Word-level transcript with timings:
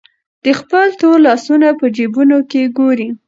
دی 0.43 0.51
خپل 0.61 0.87
تور 0.99 1.17
لاسونه 1.27 1.67
په 1.79 1.85
جېبونو 1.95 2.37
کې 2.51 2.61
ګوري. 2.77 3.09